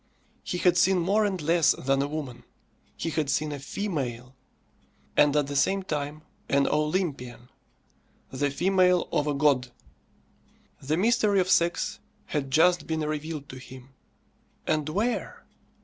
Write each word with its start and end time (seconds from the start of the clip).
He 0.43 0.57
had 0.57 0.77
seen 0.79 0.97
more 0.97 1.25
and 1.25 1.39
less 1.39 1.73
than 1.73 2.01
a 2.01 2.07
woman; 2.07 2.43
he 2.97 3.11
had 3.11 3.29
seen 3.29 3.51
a 3.51 3.59
female. 3.59 4.33
And 5.15 5.35
at 5.35 5.45
the 5.45 5.55
same 5.55 5.83
time 5.83 6.23
an 6.49 6.65
Olympian. 6.65 7.49
The 8.31 8.49
female 8.49 9.07
of 9.11 9.27
a 9.27 9.35
god. 9.35 9.69
The 10.81 10.97
mystery 10.97 11.39
of 11.39 11.51
sex 11.51 11.99
had 12.25 12.49
just 12.49 12.87
been 12.87 13.01
revealed 13.01 13.47
to 13.49 13.59
him. 13.59 13.89
And 14.65 14.89
where? 14.89 15.45